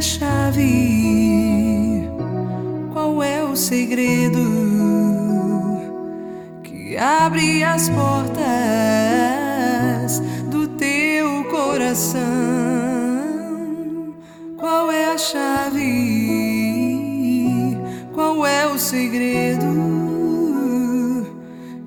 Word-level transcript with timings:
a 0.00 0.02
chave? 0.02 1.68
Qual 2.90 3.22
é 3.22 3.44
o 3.44 3.54
segredo 3.54 4.40
que 6.62 6.96
abre 6.96 7.62
as 7.62 7.90
portas 7.90 8.40
do 10.50 10.66
teu 10.68 11.44
coração? 11.50 12.20
Qual 14.56 14.90
é 14.90 15.12
a 15.12 15.18
chave? 15.18 15.82
Qual 18.14 18.46
é 18.46 18.66
o 18.68 18.78
segredo 18.78 19.66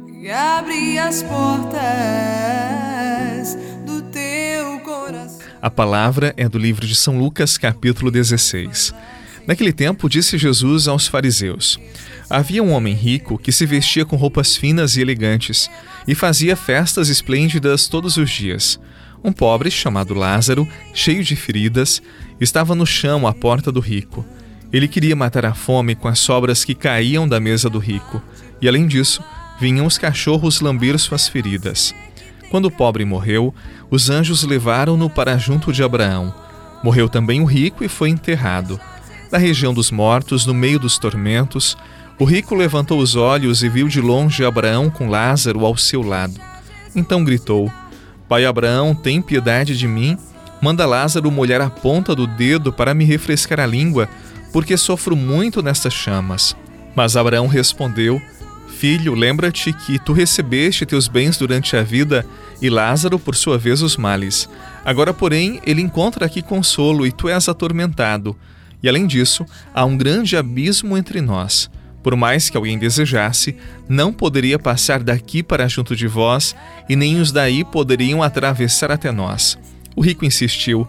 que 0.06 0.30
abre 0.30 1.00
as 1.00 1.24
portas? 1.24 2.43
A 5.64 5.72
palavra 5.72 6.34
é 6.36 6.50
do 6.50 6.58
livro 6.58 6.86
de 6.86 6.94
São 6.94 7.18
Lucas, 7.18 7.58
capítulo 7.58 8.12
16. 8.12 8.94
Naquele 9.48 9.72
tempo, 9.72 10.10
disse 10.10 10.38
Jesus 10.38 10.90
aos 10.90 11.08
fariseus: 11.08 11.80
Havia 12.30 12.62
um 12.62 12.74
homem 12.74 12.94
rico 12.94 13.38
que 13.38 13.50
se 13.50 13.66
vestia 13.66 14.04
com 14.04 14.18
roupas 14.18 14.58
finas 14.58 14.98
e 14.98 15.02
elegantes 15.02 15.70
e 16.06 16.14
fazia 16.14 16.58
festas 16.58 17.08
esplêndidas 17.08 17.88
todos 17.88 18.18
os 18.18 18.30
dias. 18.30 18.78
Um 19.24 19.32
pobre, 19.32 19.72
chamado 19.72 20.14
Lázaro, 20.14 20.68
cheio 20.94 21.24
de 21.24 21.34
feridas, 21.34 22.02
estava 22.42 22.76
no 22.76 22.86
chão 22.86 23.26
à 23.26 23.34
porta 23.34 23.72
do 23.72 23.80
rico. 23.80 24.26
Ele 24.70 24.86
queria 24.86 25.16
matar 25.16 25.46
a 25.46 25.54
fome 25.54 25.96
com 25.96 26.10
as 26.10 26.20
sobras 26.20 26.66
que 26.66 26.76
caíam 26.76 27.26
da 27.26 27.40
mesa 27.40 27.70
do 27.70 27.80
rico, 27.80 28.22
e 28.62 28.68
além 28.68 28.86
disso, 28.86 29.24
vinham 29.62 29.86
os 29.86 29.98
cachorros 29.98 30.60
lamber 30.60 31.00
suas 31.00 31.30
feridas. 31.30 31.96
Quando 32.54 32.66
o 32.66 32.72
pobre 32.72 33.04
morreu, 33.04 33.52
os 33.90 34.12
anjos 34.12 34.44
levaram-no 34.44 35.10
para 35.10 35.40
junto 35.40 35.74
de 35.74 35.82
Abraão. 35.82 36.32
Morreu 36.84 37.10
também 37.10 37.42
o 37.42 37.46
rico 37.46 37.84
e 37.84 37.88
foi 37.88 38.10
enterrado. 38.10 38.80
Na 39.32 39.40
região 39.40 39.74
dos 39.74 39.90
mortos, 39.90 40.46
no 40.46 40.54
meio 40.54 40.78
dos 40.78 41.00
tormentos, 41.00 41.76
o 42.20 42.26
rico 42.26 42.54
levantou 42.54 43.00
os 43.00 43.16
olhos 43.16 43.64
e 43.64 43.70
viu 43.70 43.88
de 43.88 44.00
longe 44.00 44.46
Abraão 44.46 44.92
com 44.92 45.10
Lázaro 45.10 45.66
ao 45.66 45.76
seu 45.76 46.04
lado. 46.04 46.40
Então 46.96 47.24
gritou: 47.24 47.74
Pai 48.30 48.46
Abraão, 48.46 48.94
tem 48.94 49.20
piedade 49.20 49.76
de 49.76 49.88
mim. 49.88 50.16
Manda 50.62 50.86
Lázaro 50.86 51.32
molhar 51.32 51.60
a 51.60 51.72
ponta 51.72 52.14
do 52.14 52.28
dedo 52.28 52.72
para 52.72 52.94
me 52.94 53.04
refrescar 53.04 53.62
a 53.62 53.66
língua, 53.66 54.08
porque 54.52 54.78
sofro 54.78 55.16
muito 55.16 55.64
nestas 55.64 55.94
chamas. 55.94 56.56
Mas 56.96 57.18
Abraão 57.18 57.48
respondeu: 57.48 58.22
Filho, 58.84 59.16
lembra-te 59.16 59.72
que 59.72 59.98
tu 59.98 60.12
recebeste 60.12 60.86
teus 60.86 61.08
bens 61.08 61.38
durante 61.38 61.78
a 61.78 61.82
vida 61.82 62.26
e 62.62 62.70
Lázaro, 62.70 63.18
por 63.18 63.34
sua 63.34 63.58
vez, 63.58 63.82
os 63.82 63.96
males. 63.96 64.50
Agora, 64.84 65.14
porém, 65.14 65.62
ele 65.66 65.82
encontra 65.82 66.26
aqui 66.26 66.42
consolo 66.42 67.08
e 67.08 67.12
tu 67.14 67.30
és 67.30 67.48
atormentado. 67.48 68.36
E 68.84 68.90
além 68.90 69.08
disso, 69.08 69.46
há 69.74 69.86
um 69.86 69.96
grande 69.96 70.36
abismo 70.36 70.98
entre 70.98 71.22
nós. 71.22 71.72
Por 72.04 72.18
mais 72.18 72.50
que 72.50 72.58
alguém 72.58 72.78
desejasse, 72.78 73.56
não 73.88 74.12
poderia 74.12 74.60
passar 74.60 75.02
daqui 75.02 75.42
para 75.42 75.70
junto 75.70 75.96
de 75.96 76.06
vós, 76.06 76.54
e 76.90 76.98
nem 76.98 77.22
os 77.22 77.32
daí 77.32 77.64
poderiam 77.64 78.22
atravessar 78.22 78.92
até 78.92 79.14
nós. 79.14 79.58
O 79.96 80.02
rico 80.02 80.26
insistiu: 80.26 80.86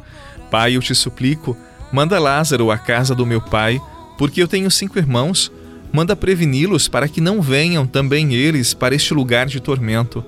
Pai, 0.50 0.75
eu 0.75 0.81
te 0.81 0.97
suplico, 0.97 1.56
manda 1.92 2.19
Lázaro 2.19 2.72
à 2.72 2.77
casa 2.77 3.15
do 3.15 3.25
meu 3.25 3.41
pai, 3.41 3.81
porque 4.19 4.42
eu 4.42 4.48
tenho 4.48 4.69
cinco 4.69 4.98
irmãos 4.98 5.53
manda 5.95 6.17
preveni-los 6.17 6.89
para 6.89 7.06
que 7.06 7.20
não 7.20 7.41
venham 7.41 7.87
também 7.87 8.34
eles 8.34 8.75
para 8.75 8.97
este 8.97 9.14
lugar 9.14 9.47
de 9.47 9.61
tormento. 9.61 10.25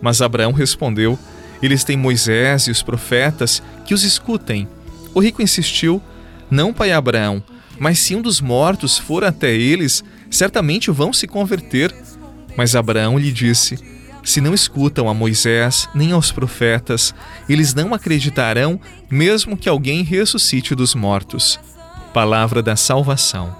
Mas 0.00 0.22
Abraão 0.22 0.50
respondeu: 0.50 1.18
Eles 1.62 1.84
têm 1.84 1.94
Moisés 1.94 2.68
e 2.68 2.70
os 2.70 2.82
profetas 2.82 3.62
que 3.84 3.92
os 3.92 4.02
escutem. 4.02 4.66
O 5.12 5.20
rico 5.20 5.42
insistiu: 5.42 6.00
Não, 6.50 6.72
pai 6.72 6.90
Abraão, 6.90 7.42
mas 7.78 7.98
se 7.98 8.16
um 8.16 8.22
dos 8.22 8.40
mortos 8.40 8.96
for 8.96 9.22
até 9.22 9.54
eles, 9.54 10.02
certamente 10.30 10.90
vão 10.90 11.12
se 11.12 11.26
converter. 11.26 11.94
Mas 12.56 12.74
Abraão 12.74 13.18
lhe 13.18 13.30
disse: 13.30 13.78
Se 14.24 14.40
não 14.40 14.54
escutam 14.54 15.06
a 15.06 15.12
Moisés 15.12 15.86
nem 15.94 16.12
aos 16.12 16.32
profetas, 16.32 17.14
eles 17.46 17.74
não 17.74 17.92
acreditarão, 17.92 18.80
mesmo 19.10 19.54
que 19.54 19.68
alguém 19.68 20.02
ressuscite 20.02 20.74
dos 20.74 20.94
mortos. 20.94 21.60
Palavra 22.14 22.62
da 22.62 22.74
salvação. 22.74 23.59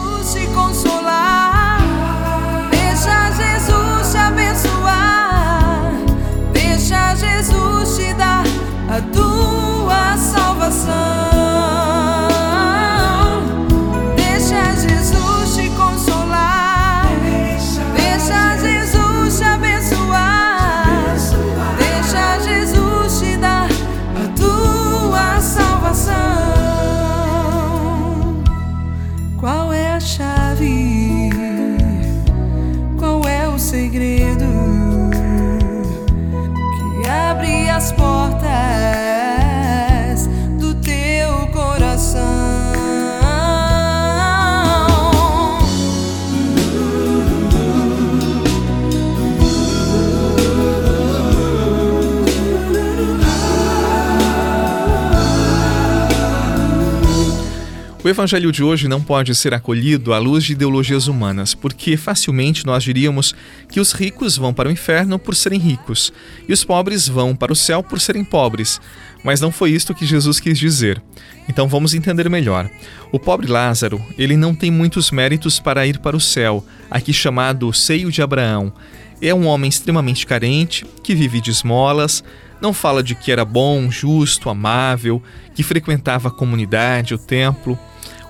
O 58.03 58.09
evangelho 58.09 58.51
de 58.51 58.63
hoje 58.63 58.87
não 58.87 58.99
pode 58.99 59.35
ser 59.35 59.53
acolhido 59.53 60.11
à 60.11 60.17
luz 60.17 60.43
de 60.43 60.53
ideologias 60.53 61.07
humanas, 61.07 61.53
porque 61.53 61.95
facilmente 61.95 62.65
nós 62.65 62.83
diríamos 62.83 63.35
que 63.69 63.79
os 63.79 63.91
ricos 63.93 64.35
vão 64.35 64.51
para 64.51 64.67
o 64.67 64.71
inferno 64.71 65.19
por 65.19 65.35
serem 65.35 65.59
ricos 65.59 66.11
e 66.49 66.51
os 66.51 66.63
pobres 66.63 67.07
vão 67.07 67.35
para 67.35 67.53
o 67.53 67.55
céu 67.55 67.83
por 67.83 67.99
serem 67.99 68.23
pobres. 68.23 68.81
Mas 69.23 69.39
não 69.39 69.51
foi 69.51 69.69
isto 69.69 69.93
que 69.93 70.03
Jesus 70.03 70.39
quis 70.39 70.57
dizer. 70.57 70.99
Então 71.47 71.67
vamos 71.67 71.93
entender 71.93 72.27
melhor. 72.27 72.67
O 73.11 73.19
pobre 73.19 73.45
Lázaro, 73.45 74.03
ele 74.17 74.35
não 74.35 74.55
tem 74.55 74.71
muitos 74.71 75.11
méritos 75.11 75.59
para 75.59 75.85
ir 75.85 75.99
para 75.99 76.17
o 76.17 76.19
céu, 76.19 76.65
aqui 76.89 77.13
chamado 77.13 77.71
seio 77.71 78.11
de 78.11 78.23
Abraão. 78.23 78.73
É 79.21 79.31
um 79.31 79.45
homem 79.45 79.69
extremamente 79.69 80.25
carente, 80.25 80.87
que 81.03 81.13
vive 81.13 81.39
de 81.39 81.51
esmolas, 81.51 82.23
não 82.61 82.73
fala 82.73 83.01
de 83.01 83.15
que 83.15 83.31
era 83.31 83.43
bom, 83.43 83.89
justo, 83.89 84.49
amável, 84.49 85.21
que 85.55 85.63
frequentava 85.63 86.29
a 86.29 86.31
comunidade, 86.31 87.13
o 87.13 87.17
templo. 87.17 87.77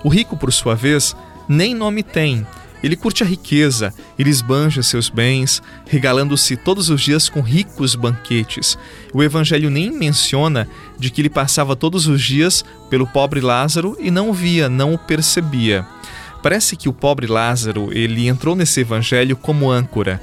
O 0.02 0.08
rico, 0.08 0.36
por 0.36 0.52
sua 0.52 0.74
vez, 0.74 1.14
nem 1.48 1.74
nome 1.74 2.02
tem. 2.02 2.46
Ele 2.82 2.96
curte 2.96 3.22
a 3.22 3.26
riqueza, 3.26 3.94
ele 4.18 4.28
esbanja 4.28 4.82
seus 4.82 5.08
bens, 5.08 5.62
regalando-se 5.86 6.56
todos 6.56 6.90
os 6.90 7.00
dias 7.00 7.28
com 7.28 7.40
ricos 7.40 7.94
banquetes. 7.94 8.76
O 9.14 9.22
Evangelho 9.22 9.70
nem 9.70 9.90
menciona 9.92 10.66
de 10.98 11.08
que 11.08 11.20
ele 11.20 11.30
passava 11.30 11.76
todos 11.76 12.08
os 12.08 12.20
dias 12.20 12.64
pelo 12.90 13.06
pobre 13.06 13.40
Lázaro 13.40 13.96
e 14.00 14.10
não 14.10 14.30
o 14.30 14.32
via, 14.32 14.68
não 14.68 14.94
o 14.94 14.98
percebia. 14.98 15.86
Parece 16.42 16.74
que 16.74 16.88
o 16.88 16.92
pobre 16.92 17.28
Lázaro 17.28 17.92
ele 17.92 18.26
entrou 18.26 18.56
nesse 18.56 18.80
Evangelho 18.80 19.36
como 19.36 19.70
âncora, 19.70 20.20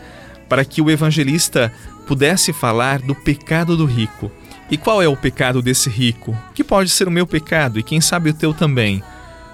para 0.50 0.66
que 0.66 0.81
o 0.81 0.90
evangelista 0.90 1.72
pudesse 2.09 2.52
falar 2.52 3.00
do 3.00 3.14
pecado 3.14 3.78
do 3.78 3.85
rico. 3.85 4.32
E 4.70 4.78
qual 4.78 5.00
é 5.02 5.08
o 5.08 5.16
pecado 5.16 5.61
desse 5.61 5.90
rico? 5.90 6.35
Que 6.56 6.64
pode 6.64 6.90
ser 6.90 7.08
o 7.08 7.11
meu 7.11 7.28
pecado 7.28 7.79
e 7.79 7.84
quem 7.84 8.02
sabe 8.02 8.32
o 8.32 8.34
teu 8.34 8.52
também? 8.52 9.03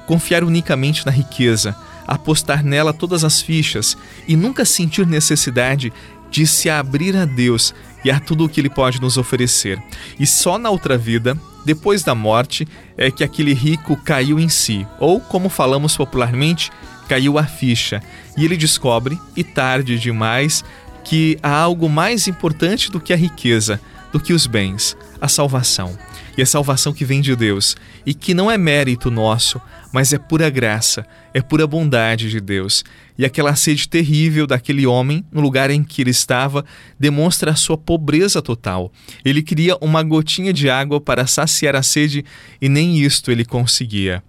confiar 0.06 0.44
unicamente 0.44 1.06
na 1.06 1.12
riqueza, 1.12 1.76
apostar 2.08 2.64
nela 2.64 2.94
todas 2.94 3.24
as 3.24 3.42
fichas 3.42 3.98
e 4.28 4.36
nunca 4.36 4.64
sentir 4.64 5.06
necessidade 5.06 5.92
de 6.30 6.46
se 6.46 6.70
abrir 6.70 7.16
a 7.16 7.26
Deus 7.26 7.74
e 8.04 8.12
a 8.12 8.20
tudo 8.20 8.46
o 8.46 8.50
que 8.50 8.60
Ele 8.60 8.70
pode 8.70 9.02
nos 9.02 9.18
oferecer. 9.18 9.82
E 10.20 10.26
só 10.26 10.58
na 10.58 10.70
outra 10.70 10.98
vida, 10.98 11.38
depois 11.66 12.04
da 12.04 12.14
morte, 12.14 12.68
é 12.98 13.10
que 13.10 13.24
aquele 13.24 13.54
rico 13.54 13.96
caiu 13.98 14.40
em 14.40 14.50
si, 14.50 14.86
ou 15.00 15.20
como 15.20 15.50
falamos 15.50 15.98
popularmente, 15.98 16.72
caiu 17.08 17.38
a 17.38 17.44
ficha, 17.44 18.02
e 18.36 18.44
ele 18.44 18.58
descobre, 18.58 19.20
e 19.36 19.44
tarde 19.44 19.98
demais, 20.00 20.64
que 21.06 21.38
há 21.42 21.52
algo 21.52 21.88
mais 21.88 22.28
importante 22.28 22.92
do 22.92 23.00
que 23.00 23.14
a 23.14 23.16
riqueza, 23.16 23.80
do 24.12 24.20
que 24.20 24.34
os 24.34 24.48
bens, 24.48 24.98
a 25.22 25.28
salvação. 25.28 25.98
E 26.38 26.42
a 26.42 26.46
salvação 26.46 26.92
que 26.92 27.06
vem 27.06 27.22
de 27.22 27.34
Deus 27.34 27.78
e 28.06 28.14
que 28.14 28.34
não 28.34 28.52
é 28.52 28.58
mérito 28.58 29.10
nosso, 29.10 29.62
mas 29.94 30.12
é 30.12 30.18
pura 30.18 30.50
graça, 30.50 31.08
é 31.34 31.42
pura 31.42 31.66
bondade 31.66 32.30
de 32.30 32.42
Deus. 32.42 32.84
E 33.18 33.24
aquela 33.24 33.56
sede 33.56 33.88
terrível 33.88 34.46
daquele 34.46 34.86
homem, 34.86 35.24
no 35.32 35.40
lugar 35.40 35.70
em 35.70 35.82
que 35.82 36.02
ele 36.02 36.10
estava, 36.10 36.66
demonstra 37.00 37.52
a 37.52 37.56
sua 37.56 37.78
pobreza 37.78 38.42
total. 38.42 38.92
Ele 39.24 39.42
queria 39.42 39.78
uma 39.80 40.04
gotinha 40.04 40.52
de 40.52 40.70
água 40.70 41.00
para 41.00 41.26
saciar 41.26 41.76
a 41.76 41.84
sede 41.84 42.26
e 42.62 42.68
nem 42.68 42.98
isto 42.98 43.32
ele 43.32 43.46
conseguia. 43.46 44.22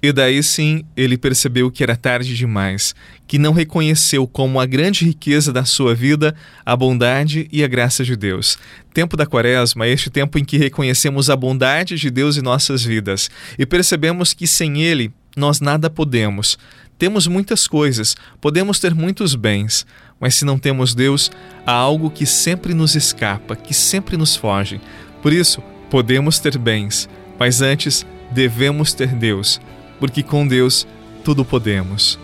E 0.00 0.12
daí 0.12 0.42
sim 0.42 0.84
ele 0.96 1.18
percebeu 1.18 1.70
que 1.70 1.82
era 1.82 1.96
tarde 1.96 2.36
demais, 2.36 2.94
que 3.26 3.38
não 3.38 3.52
reconheceu 3.52 4.28
como 4.28 4.60
a 4.60 4.66
grande 4.66 5.04
riqueza 5.04 5.52
da 5.52 5.64
sua 5.64 5.94
vida 5.94 6.34
a 6.64 6.76
bondade 6.76 7.48
e 7.50 7.64
a 7.64 7.68
graça 7.68 8.04
de 8.04 8.14
Deus. 8.14 8.56
Tempo 8.94 9.16
da 9.16 9.26
Quaresma 9.26 9.86
é 9.86 9.90
este 9.90 10.08
tempo 10.08 10.38
em 10.38 10.44
que 10.44 10.56
reconhecemos 10.56 11.28
a 11.28 11.36
bondade 11.36 11.96
de 11.96 12.10
Deus 12.10 12.36
em 12.36 12.42
nossas 12.42 12.84
vidas 12.84 13.28
e 13.58 13.66
percebemos 13.66 14.32
que 14.32 14.46
sem 14.46 14.82
Ele 14.82 15.12
nós 15.36 15.60
nada 15.60 15.90
podemos. 15.90 16.56
Temos 16.96 17.26
muitas 17.26 17.66
coisas, 17.66 18.16
podemos 18.40 18.78
ter 18.78 18.94
muitos 18.94 19.34
bens, 19.34 19.84
mas 20.20 20.34
se 20.34 20.44
não 20.44 20.58
temos 20.58 20.94
Deus, 20.94 21.30
há 21.66 21.72
algo 21.72 22.10
que 22.10 22.26
sempre 22.26 22.74
nos 22.74 22.94
escapa, 22.94 23.54
que 23.54 23.72
sempre 23.74 24.16
nos 24.16 24.34
foge. 24.34 24.80
Por 25.22 25.32
isso, 25.32 25.62
podemos 25.90 26.38
ter 26.38 26.58
bens, 26.58 27.08
mas 27.38 27.62
antes 27.62 28.04
devemos 28.32 28.92
ter 28.92 29.08
Deus 29.08 29.60
porque 29.98 30.22
com 30.22 30.46
Deus 30.46 30.86
tudo 31.24 31.44
podemos. 31.44 32.18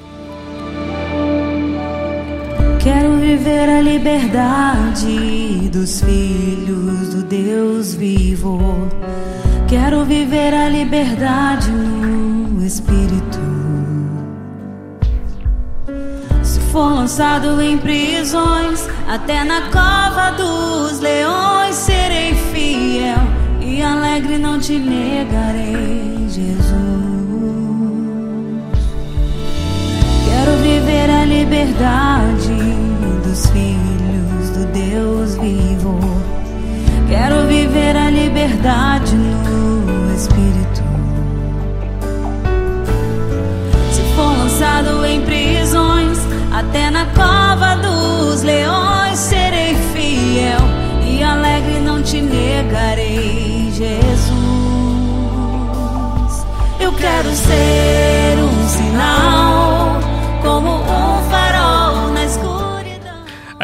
Quero 2.84 3.16
viver 3.16 3.68
a 3.68 3.80
liberdade 3.80 5.70
dos 5.72 6.02
filhos 6.02 7.14
do 7.14 7.22
Deus 7.22 7.94
vivo. 7.94 8.88
Quero 9.66 10.04
viver 10.04 10.52
a 10.52 10.68
liberdade 10.68 11.70
no 11.70 12.62
Espírito. 12.64 13.40
Se 16.42 16.60
for 16.60 16.92
lançado 16.92 17.60
em 17.62 17.78
prisões, 17.78 18.86
até 19.08 19.44
na 19.44 19.62
cova 19.70 20.32
dos 20.32 21.00
leões, 21.00 21.74
serei 21.74 22.34
fiel 22.52 23.16
e 23.62 23.80
alegre 23.80 24.36
não 24.36 24.60
te 24.60 24.78
negarei, 24.78 26.28
Jesus. 26.28 26.93
Liberdade 31.44 32.56
dos 33.22 33.46
filhos 33.50 34.50
do 34.56 34.64
Deus 34.72 35.36
vivo. 35.36 35.98
Quero 37.06 37.46
viver 37.46 37.94
a 37.96 38.08
liberdade 38.08 39.14
no 39.14 40.14
Espírito. 40.14 40.82
Se 43.92 44.00
for 44.16 44.38
lançado 44.38 45.04
em 45.04 45.20
prisões, 45.20 46.18
até 46.50 46.90
na 46.90 47.04
cova 47.06 47.76
dos 47.76 48.42
leões, 48.42 48.83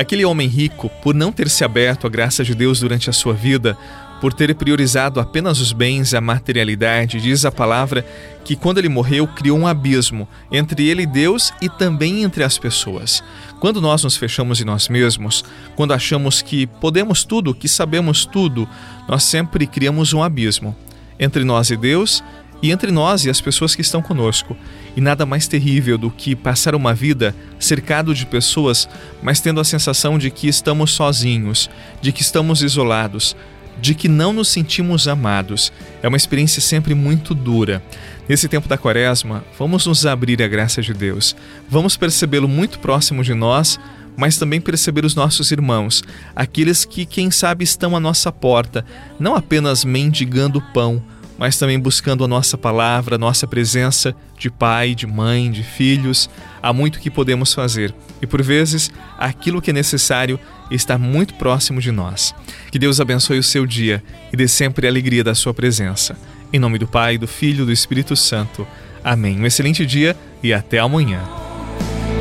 Aquele 0.00 0.24
homem 0.24 0.48
rico, 0.48 0.90
por 1.02 1.14
não 1.14 1.30
ter 1.30 1.50
se 1.50 1.62
aberto 1.62 2.06
à 2.06 2.10
graça 2.10 2.42
de 2.42 2.54
Deus 2.54 2.80
durante 2.80 3.10
a 3.10 3.12
sua 3.12 3.34
vida, 3.34 3.76
por 4.18 4.32
ter 4.32 4.54
priorizado 4.54 5.20
apenas 5.20 5.60
os 5.60 5.74
bens 5.74 6.12
e 6.12 6.16
a 6.16 6.22
materialidade, 6.22 7.20
diz 7.20 7.44
a 7.44 7.52
palavra 7.52 8.02
que 8.42 8.56
quando 8.56 8.78
ele 8.78 8.88
morreu 8.88 9.28
criou 9.28 9.58
um 9.58 9.66
abismo 9.66 10.26
entre 10.50 10.88
ele 10.88 11.02
e 11.02 11.06
Deus 11.06 11.52
e 11.60 11.68
também 11.68 12.22
entre 12.22 12.42
as 12.42 12.56
pessoas. 12.56 13.22
Quando 13.60 13.78
nós 13.78 14.02
nos 14.02 14.16
fechamos 14.16 14.58
em 14.58 14.64
nós 14.64 14.88
mesmos, 14.88 15.44
quando 15.76 15.92
achamos 15.92 16.40
que 16.40 16.66
podemos 16.66 17.22
tudo, 17.22 17.54
que 17.54 17.68
sabemos 17.68 18.24
tudo, 18.24 18.66
nós 19.06 19.22
sempre 19.24 19.66
criamos 19.66 20.14
um 20.14 20.22
abismo 20.22 20.74
entre 21.18 21.44
nós 21.44 21.68
e 21.68 21.76
Deus 21.76 22.24
e 22.62 22.70
entre 22.70 22.90
nós 22.90 23.24
e 23.24 23.30
as 23.30 23.40
pessoas 23.40 23.74
que 23.74 23.80
estão 23.80 24.02
conosco. 24.02 24.56
E 24.96 25.00
nada 25.00 25.24
mais 25.24 25.46
terrível 25.46 25.96
do 25.96 26.10
que 26.10 26.34
passar 26.34 26.74
uma 26.74 26.92
vida 26.92 27.34
cercado 27.58 28.14
de 28.14 28.26
pessoas, 28.26 28.88
mas 29.22 29.40
tendo 29.40 29.60
a 29.60 29.64
sensação 29.64 30.18
de 30.18 30.30
que 30.30 30.48
estamos 30.48 30.92
sozinhos, 30.92 31.70
de 32.00 32.12
que 32.12 32.22
estamos 32.22 32.62
isolados, 32.62 33.36
de 33.80 33.94
que 33.94 34.08
não 34.08 34.32
nos 34.32 34.48
sentimos 34.48 35.08
amados. 35.08 35.72
É 36.02 36.08
uma 36.08 36.16
experiência 36.16 36.60
sempre 36.60 36.94
muito 36.94 37.34
dura. 37.34 37.82
Nesse 38.28 38.48
tempo 38.48 38.68
da 38.68 38.78
Quaresma, 38.78 39.44
vamos 39.58 39.86
nos 39.86 40.06
abrir 40.06 40.42
à 40.42 40.48
graça 40.48 40.82
de 40.82 40.92
Deus. 40.92 41.34
Vamos 41.68 41.96
percebê-lo 41.96 42.46
muito 42.46 42.78
próximo 42.78 43.24
de 43.24 43.34
nós, 43.34 43.78
mas 44.16 44.36
também 44.36 44.60
perceber 44.60 45.04
os 45.04 45.14
nossos 45.14 45.50
irmãos, 45.50 46.04
aqueles 46.36 46.84
que, 46.84 47.06
quem 47.06 47.30
sabe, 47.30 47.64
estão 47.64 47.96
à 47.96 48.00
nossa 48.00 48.30
porta, 48.30 48.84
não 49.18 49.34
apenas 49.34 49.84
mendigando 49.84 50.60
pão, 50.74 51.02
mas 51.40 51.56
também 51.56 51.80
buscando 51.80 52.22
a 52.22 52.28
nossa 52.28 52.58
palavra, 52.58 53.14
a 53.14 53.18
nossa 53.18 53.46
presença 53.46 54.14
de 54.38 54.50
pai, 54.50 54.94
de 54.94 55.06
mãe, 55.06 55.50
de 55.50 55.62
filhos. 55.62 56.28
Há 56.62 56.70
muito 56.70 57.00
que 57.00 57.10
podemos 57.10 57.54
fazer 57.54 57.94
e, 58.20 58.26
por 58.26 58.42
vezes, 58.42 58.90
aquilo 59.18 59.62
que 59.62 59.70
é 59.70 59.72
necessário 59.72 60.38
está 60.70 60.98
muito 60.98 61.32
próximo 61.34 61.80
de 61.80 61.90
nós. 61.90 62.34
Que 62.70 62.78
Deus 62.78 63.00
abençoe 63.00 63.38
o 63.38 63.42
seu 63.42 63.64
dia 63.64 64.04
e 64.30 64.36
dê 64.36 64.46
sempre 64.46 64.86
a 64.86 64.90
alegria 64.90 65.24
da 65.24 65.34
sua 65.34 65.54
presença. 65.54 66.14
Em 66.52 66.58
nome 66.58 66.76
do 66.76 66.86
Pai, 66.86 67.16
do 67.16 67.26
Filho 67.26 67.62
e 67.62 67.66
do 67.66 67.72
Espírito 67.72 68.14
Santo. 68.14 68.66
Amém. 69.02 69.40
Um 69.40 69.46
excelente 69.46 69.86
dia 69.86 70.14
e 70.42 70.52
até 70.52 70.78
amanhã. 70.78 71.22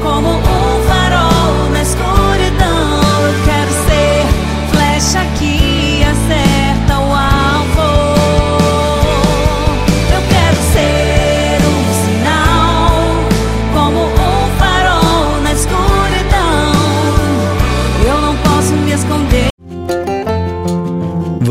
Como 0.01 0.28